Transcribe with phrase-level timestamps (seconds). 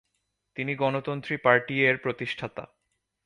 [0.55, 2.63] তিনি গণতন্ত্রী পার্টি এর প্রতিষ্ঠাতা।